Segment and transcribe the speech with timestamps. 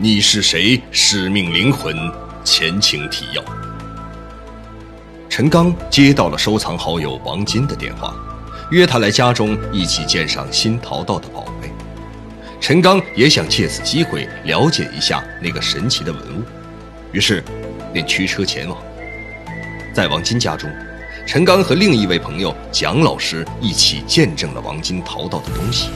[0.00, 0.80] 你是谁？
[0.92, 1.92] 使命灵魂，
[2.44, 3.42] 前情提要。
[5.28, 8.14] 陈刚接到了收藏好友王金的电话，
[8.70, 11.68] 约他来家中一起鉴赏新淘到的宝贝。
[12.60, 16.44] 陈刚也想借此机会了解一下那个神奇的文物，
[17.10, 17.42] 于是
[17.92, 18.78] 便驱车前往。
[19.92, 20.70] 在王金家中，
[21.26, 25.88] 陈刚和另一位朋友蒋老师一起见证了王金淘到的东西。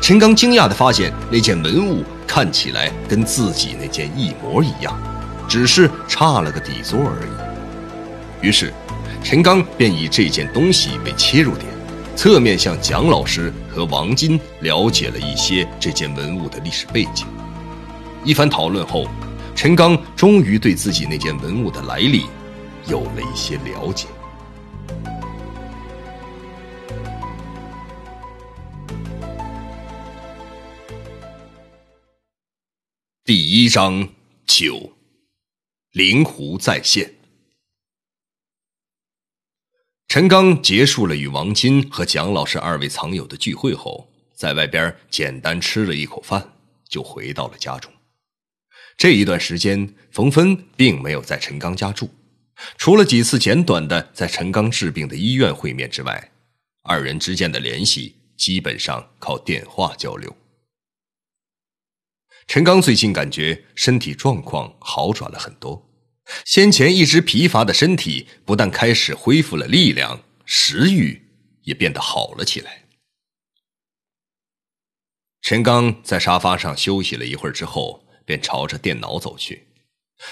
[0.00, 4.98] 陈刚惊讶地发现，那件文物看起来跟自己那件一模一样，
[5.46, 8.46] 只是差了个底座而已。
[8.46, 8.72] 于是，
[9.22, 11.66] 陈刚便以这件东西为切入点，
[12.16, 17.26] 侧面向蒋老师和王金了解了一些这件文物的历史背景。
[18.24, 19.06] 一番讨论后，
[19.54, 22.24] 陈刚终于对自己那件文物的来历
[22.86, 24.06] 有了一些了解。
[33.32, 34.08] 第一章
[34.44, 34.92] 九，
[35.92, 37.14] 灵狐再现。
[40.08, 46.54] 陈刚结束了与王金和蒋老师二位藏友的聚会后，在外边简单吃了一口饭，
[46.88, 47.92] 就回到了家中。
[48.96, 52.10] 这一段时间，冯芬并没有在陈刚家住，
[52.78, 56.32] 除了几次简短的在陈刚治病的医院会面之外，
[56.82, 60.36] 二人之间的联系基本上靠电话交流。
[62.50, 65.88] 陈刚最近感觉身体状况好转了很多，
[66.44, 71.28] 先前一直疲乏的身体不但开始恢复了力量，食欲
[71.62, 72.86] 也变得好了起来。
[75.42, 79.68] 陈刚在沙发上休息了一会儿之后，便朝着电脑走去。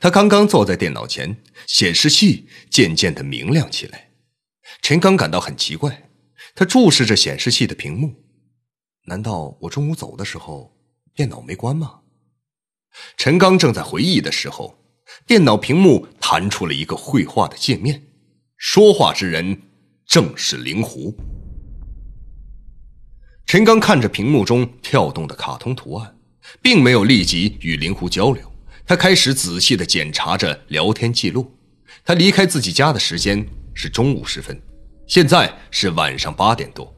[0.00, 4.10] 他刚刚坐在电脑前，显示器渐渐的明亮起来。
[4.82, 6.10] 陈刚感到很奇怪，
[6.56, 8.24] 他注视着显示器的屏幕，
[9.04, 10.76] 难道我中午走的时候
[11.14, 11.99] 电脑没关吗？
[13.16, 14.78] 陈刚正在回忆的时候，
[15.26, 18.02] 电脑屏幕弹出了一个绘画的界面，
[18.56, 19.62] 说话之人
[20.06, 21.16] 正是灵狐。
[23.46, 26.16] 陈刚看着屏幕中跳动的卡通图案，
[26.62, 28.52] 并没有立即与灵狐交流，
[28.86, 31.52] 他开始仔细的检查着聊天记录。
[32.04, 34.60] 他离开自己家的时间是中午时分，
[35.06, 36.94] 现在是晚上八点多。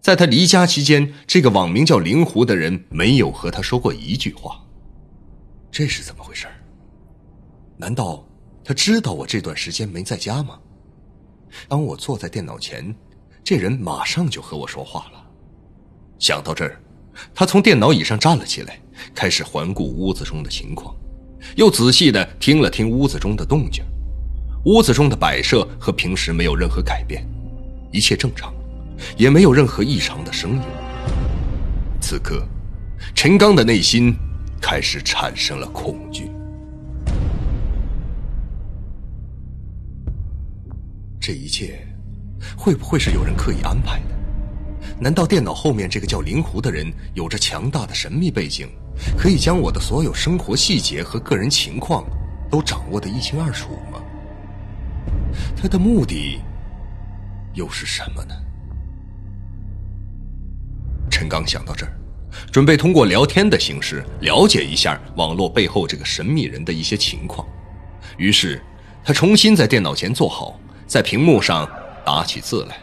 [0.00, 4.65] 在他离家期间，这个网名叫灵狐的人没有和他说过一句话。
[5.70, 6.46] 这是怎么回事？
[7.76, 8.26] 难道
[8.64, 10.58] 他知道我这段时间没在家吗？
[11.68, 12.94] 当我坐在电脑前，
[13.44, 15.22] 这人马上就和我说话了。
[16.18, 16.80] 想到这儿，
[17.34, 18.80] 他从电脑椅上站了起来，
[19.14, 20.96] 开始环顾屋子中的情况，
[21.56, 23.84] 又仔细的听了听屋子中的动静。
[24.64, 27.24] 屋子中的摆设和平时没有任何改变，
[27.92, 28.52] 一切正常，
[29.16, 30.62] 也没有任何异常的声音。
[32.00, 32.42] 此刻，
[33.14, 34.16] 陈刚的内心。
[34.60, 36.30] 开始产生了恐惧。
[41.20, 41.86] 这一切
[42.56, 44.16] 会不会是有人刻意安排的？
[45.00, 48.68] 难道电脑后面这个叫灵狐的人有着强大的神秘背景，
[49.18, 52.04] 可以将我的所有生活细节和个人情况
[52.50, 54.00] 都掌握的一清二楚吗？
[55.56, 56.40] 他的目的
[57.54, 58.34] 又是什么呢？
[61.10, 61.92] 陈刚想到这儿。
[62.50, 67.46] 准备通过聊天的形式了解一下网络背后这个神秘人的一些情况，
[68.16, 68.62] 于是
[69.04, 71.68] 他重新在电脑前坐好，在屏幕上
[72.04, 72.76] 打起字来。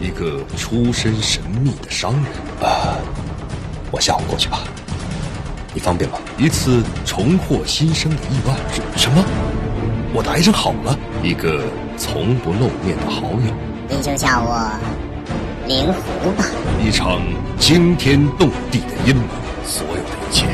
[0.00, 2.24] 一个出身神秘的商人
[2.60, 2.98] 啊，
[3.90, 4.64] 我下午过去吧，
[5.72, 6.18] 你方便吗？
[6.36, 8.54] 一次重获新生的意外，
[8.96, 9.24] 什么？
[10.14, 11.64] 我的癌症好了，一个
[11.96, 13.54] 从不露面的好友，
[13.88, 14.70] 你就叫我
[15.66, 16.44] 灵狐吧。
[16.84, 17.22] 一场
[17.58, 19.22] 惊天动地的阴谋，
[19.64, 20.46] 所有的一切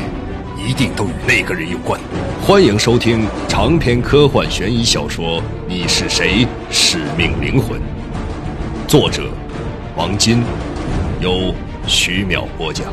[0.64, 2.00] 一定都与那个人有关。
[2.40, 6.46] 欢迎收听长篇科幻悬疑小说《你是谁？
[6.70, 7.80] 使命灵魂》，
[8.86, 9.28] 作者
[9.96, 10.40] 王金，
[11.20, 11.52] 由
[11.84, 12.86] 徐淼播讲。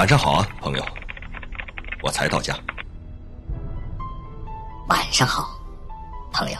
[0.00, 0.86] 晚上好啊，朋友，
[2.02, 2.58] 我才到家。
[4.88, 5.60] 晚上好，
[6.32, 6.56] 朋友，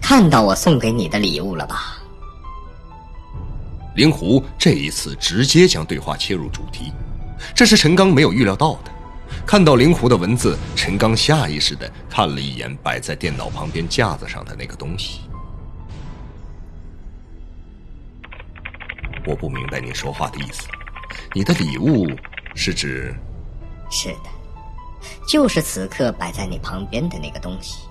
[0.00, 1.96] 看到我送给你的礼物了吧？
[3.96, 6.92] 灵狐这一次直接将对话切入主题，
[7.56, 8.92] 这是陈刚没有预料到的。
[9.44, 15.22] 看到灵狐的文字，陈刚下意识的看了一眼摆在电脑旁边架子上的那个东西。
[19.26, 20.68] 我不明白你说话的意思，
[21.32, 22.06] 你的礼物
[22.54, 23.14] 是指？
[23.90, 24.30] 是的，
[25.28, 27.86] 就是此刻摆在你旁边的那个东西，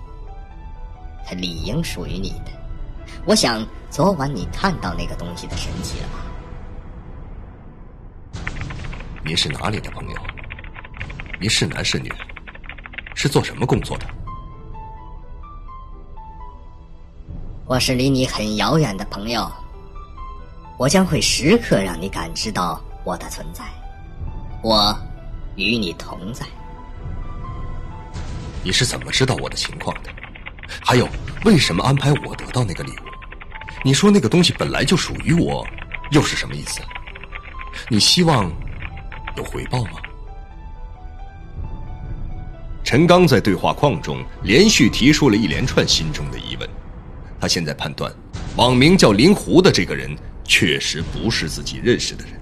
[1.26, 2.52] 它理应属于你的。
[3.26, 6.18] 我想，昨晚你看到那个东西的神奇了吧？
[9.24, 10.16] 你是哪里的朋友？
[11.40, 12.12] 你是男是女？
[13.14, 14.06] 是做什么工作的？
[17.66, 19.50] 我是离你很遥远的朋友。
[20.76, 23.64] 我将会时刻让你感知到我的存在，
[24.64, 24.98] 我
[25.56, 26.46] 与你同在。
[28.62, 30.08] 你是怎么知道我的情况的？
[30.82, 31.06] 还有，
[31.44, 33.04] 为什么安排我得到那个礼物？
[33.84, 35.66] 你说那个东西本来就属于我，
[36.12, 36.80] 又是什么意思？
[37.90, 38.50] 你希望
[39.36, 40.00] 有回报吗？
[42.82, 46.66] 陈刚在对话框中连续提出了一连串心中的疑问，
[47.38, 48.10] 他现在判断，
[48.56, 50.16] 网名叫灵狐的这个人。
[50.46, 52.34] 确实不是自己认识的人，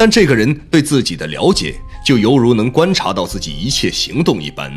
[0.00, 4.72] 但这个人对自己的了解，就犹如能观察到自己一切行动一般，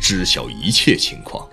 [0.00, 1.46] 知晓一切情况。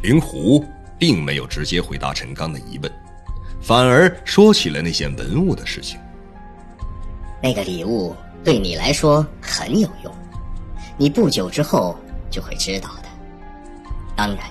[0.00, 0.64] 灵狐
[0.96, 2.92] 并没有直接回答陈刚的疑问，
[3.60, 5.98] 反而说起了那件文物的事情。
[7.42, 8.14] 那个礼物
[8.44, 10.14] 对你来说很有用，
[10.96, 11.98] 你不久之后
[12.30, 13.08] 就会知道的。
[14.14, 14.44] 当然，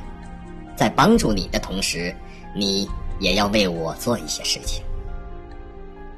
[0.75, 2.13] 在帮助你的同时，
[2.53, 2.89] 你。
[3.19, 4.83] 也要为我做一些事情，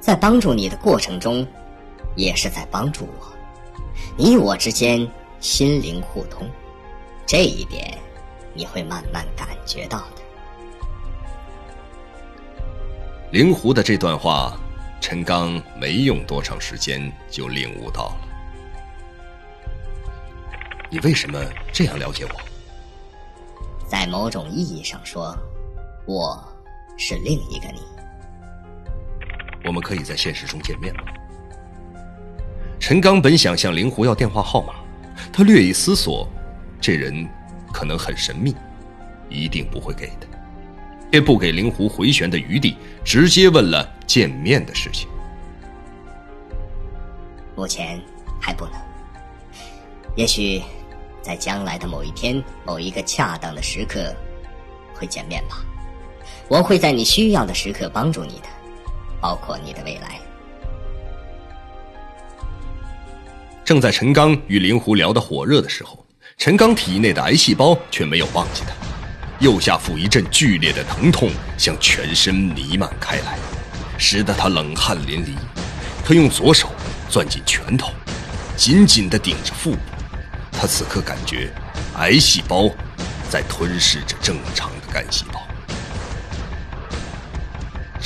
[0.09, 1.45] 在帮助你的过程中，
[2.15, 3.31] 也是在帮助我。
[4.17, 5.07] 你我之间
[5.39, 6.49] 心灵互通，
[7.27, 7.95] 这一点
[8.55, 10.23] 你会慢慢感觉到的。
[13.29, 14.57] 灵狐的这段话，
[14.99, 18.27] 陈刚没用多长时间就领悟到了。
[20.89, 21.39] 你为什么
[21.71, 22.31] 这样了解我？
[23.87, 25.37] 在某种意义上说，
[26.07, 26.43] 我。
[26.97, 27.79] 是另一个你。
[29.65, 31.03] 我们可以在现实中见面了？
[32.79, 34.75] 陈刚本想向灵狐要电话号码，
[35.33, 36.27] 他略一思索，
[36.79, 37.27] 这人
[37.73, 38.55] 可能很神秘，
[39.29, 40.27] 一定不会给的，
[41.11, 45.09] 便不给灵狐回旋的余地，直接问了见面的事情。
[47.55, 48.01] 目前
[48.39, 48.73] 还不能，
[50.15, 50.61] 也许
[51.21, 54.15] 在将来的某一天、某一个恰当的时刻，
[54.93, 55.57] 会见面吧。
[56.47, 58.47] 我会在你需要的时刻帮助你的，
[59.21, 60.19] 包括你的未来。
[63.63, 66.03] 正在陈刚与灵狐聊得火热的时候，
[66.37, 68.73] 陈刚体内的癌细胞却没有忘记他，
[69.39, 73.37] 右下腹一阵剧烈的疼痛向全身弥漫开来，
[73.97, 75.35] 使得他冷汗淋漓。
[76.03, 76.69] 他用左手
[77.11, 77.91] 攥紧拳头，
[78.55, 79.77] 紧紧的顶着腹部。
[80.51, 81.53] 他此刻感觉，
[81.97, 82.67] 癌细胞
[83.29, 85.39] 在吞噬着正常的干细胞。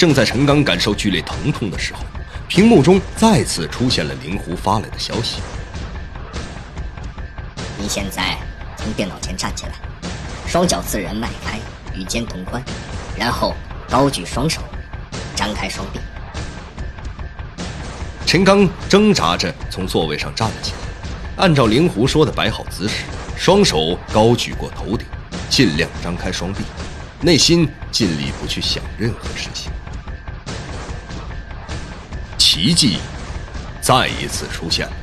[0.03, 2.01] 正在陈刚感受剧烈疼痛的时候，
[2.49, 5.39] 屏幕中再次出现了灵狐发来的消息
[7.79, 8.37] ：“你现在
[8.75, 9.71] 从电脑前站起来，
[10.45, 11.57] 双脚自然迈开，
[11.95, 12.61] 与肩同宽，
[13.17, 13.55] 然后
[13.89, 14.61] 高举双手，
[15.37, 16.01] 张开双臂。”
[18.27, 20.77] 陈刚挣扎着从座位上站了起来，
[21.45, 23.05] 按照灵狐说的摆好姿势，
[23.37, 25.07] 双手高举过头顶，
[25.49, 26.65] 尽量张开双臂，
[27.21, 29.71] 内心尽力不去想任何事情。
[32.53, 32.99] 奇迹
[33.81, 34.93] 再一次出现了。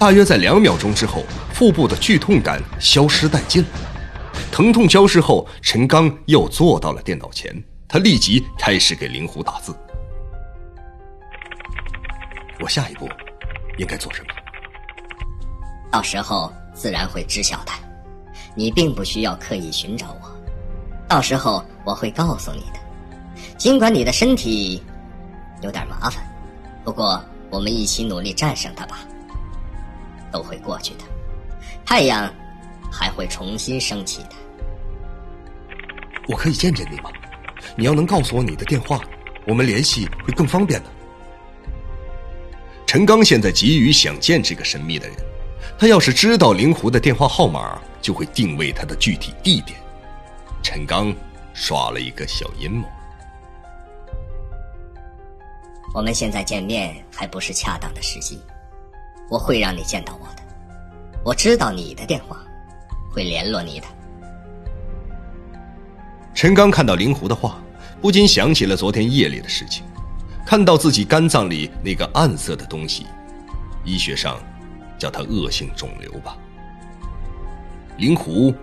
[0.00, 1.22] 大约在两秒钟之后，
[1.54, 3.64] 腹部的剧痛感消失殆尽。
[4.50, 7.54] 疼痛消失后，陈刚又坐到了电脑前，
[7.86, 9.72] 他立即开始给灵狐打字。
[12.58, 13.08] 我下一步
[13.78, 14.34] 应该做什么？
[15.92, 17.70] 到时候自然会知晓的。
[18.56, 20.36] 你并不需要刻意寻找我，
[21.06, 23.46] 到时候我会告诉你的。
[23.56, 24.82] 尽管你的身体
[25.62, 26.26] 有点麻烦。
[26.86, 29.00] 不过，我们一起努力战胜它吧，
[30.30, 31.00] 都会过去的。
[31.84, 32.32] 太阳
[32.92, 34.30] 还会重新升起的。
[36.28, 37.10] 我可以见见你吗？
[37.74, 39.00] 你要能告诉我你的电话，
[39.48, 40.88] 我们联系会更方便的。
[42.86, 45.16] 陈刚现在急于想见这个神秘的人，
[45.76, 49.76] 他要是知道灵狐的电话号码，就会定位他的具体地点。
[50.62, 51.12] 陈刚
[51.52, 52.86] 耍了一个小阴谋。
[55.96, 58.38] 我们现在见面还不是恰当的时机，
[59.30, 60.42] 我会让你见到我的。
[61.24, 62.36] 我知道你的电话，
[63.10, 63.86] 会联络你的。
[66.34, 67.58] 陈刚看到灵狐的话，
[67.98, 69.86] 不禁想起了昨天夜里的事情，
[70.44, 73.06] 看到自己肝脏里那个暗色的东西，
[73.82, 74.38] 医学上
[74.98, 76.36] 叫它恶性肿瘤吧。
[77.96, 78.54] 灵狐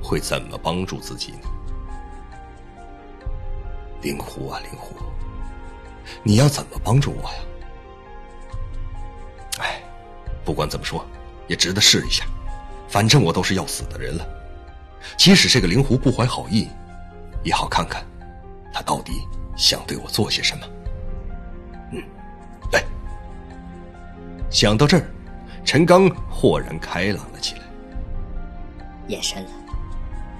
[0.00, 1.48] 会怎么帮助自己呢？
[4.02, 4.94] 灵狐啊，灵狐，
[6.22, 7.38] 你要怎么帮助我呀？
[9.60, 9.82] 哎，
[10.44, 11.04] 不管怎么说，
[11.48, 12.24] 也值得试一下。
[12.88, 14.26] 反正我都是要死的人了，
[15.16, 16.68] 即使这个灵狐不怀好意，
[17.42, 18.04] 也好看看
[18.72, 19.12] 他到底
[19.56, 20.66] 想对我做些什么。
[21.92, 22.02] 嗯，
[22.70, 22.84] 对。
[24.50, 25.10] 想到这儿，
[25.64, 27.62] 陈刚豁然开朗了起来。
[29.08, 29.50] 夜深了，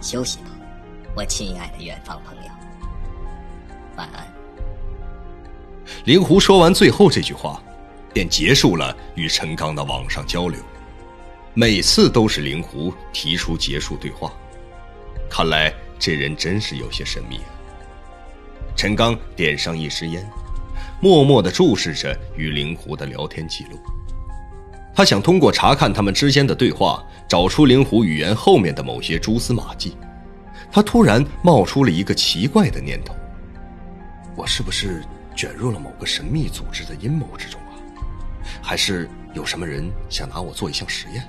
[0.01, 0.51] 休息吧，
[1.17, 2.51] 我亲爱的远方朋友。
[3.97, 4.36] 晚安。
[6.07, 7.61] 灵狐说完最后这句话，
[8.15, 10.61] 便结束了与陈刚的网上交流。
[11.53, 14.33] 每次都是灵狐提出结束对话，
[15.29, 17.51] 看来这人真是有些神秘啊。
[18.77, 20.25] 陈刚点上一支烟，
[21.01, 23.77] 默默地注视着与灵狐的聊天记录。
[24.95, 29.97] 他想通过查看他们之间的对话，找出灵狐语言后面的某些蛛丝马迹。
[30.71, 33.13] 他突然冒出了一个奇怪的念头：
[34.37, 35.03] 我是不是
[35.37, 37.79] 卷入了某个神秘组织的阴谋之中啊？
[38.63, 41.23] 还是有什么人想拿我做一项实验？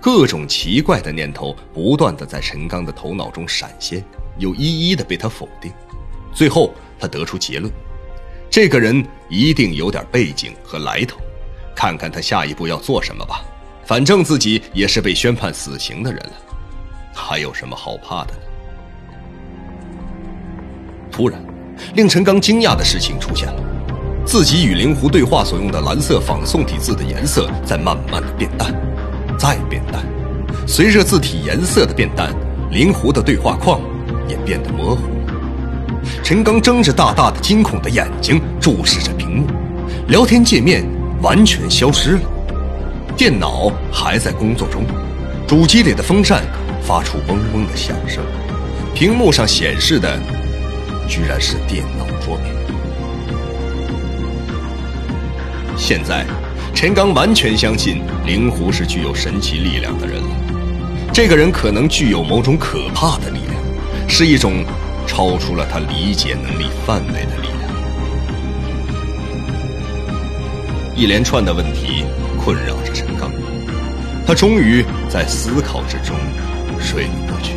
[0.00, 4.02] 各种奇怪的念头不断的在陈刚的头脑中闪现，
[4.38, 5.70] 又一一的被他否定。
[6.32, 7.70] 最后，他得出结论：
[8.48, 11.18] 这个人一定有点背景和来头。
[11.74, 13.44] 看看他下一步要做什么吧。
[13.84, 16.32] 反正自己也是被宣判死刑的人了，
[17.12, 18.40] 还有什么好怕的呢？
[21.10, 21.44] 突然，
[21.94, 23.54] 令陈刚惊讶的事情出现了：
[24.24, 28.74] 自己与灵狐对话所用的蓝色仿宋体字的颜色在慢慢的变淡。
[29.38, 30.04] 再变淡，
[30.66, 32.30] 随着字体颜色的变淡，
[32.70, 33.80] 灵狐的对话框
[34.28, 35.02] 也变得模糊。
[36.22, 39.46] 陈刚睁着大大的惊恐的眼睛注视着屏幕，
[40.08, 40.84] 聊天界面
[41.22, 42.20] 完全消失了。
[43.16, 44.84] 电脑还在工作中，
[45.46, 46.42] 主机里的风扇
[46.82, 48.22] 发出嗡嗡的响声，
[48.94, 50.18] 屏幕上显示的
[51.10, 52.46] 居然是电脑桌面。
[55.76, 56.24] 现在。
[56.72, 60.30] 陈刚完全相信灵狐是具有神奇力量的人了。
[61.12, 64.64] 这个人可能具有某种可怕的力量，是一种
[65.06, 67.70] 超出了他理解能力范围的力量。
[70.96, 72.04] 一连串的问题
[72.38, 73.30] 困扰着陈刚，
[74.26, 76.16] 他终于在思考之中
[76.78, 77.56] 睡了过去。